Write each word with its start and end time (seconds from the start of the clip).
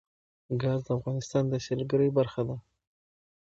ګاز 0.61 0.79
د 0.85 0.89
افغانستان 0.97 1.43
د 1.49 1.53
سیلګرۍ 1.65 2.09
برخه 2.17 2.41
ده. 2.47 2.55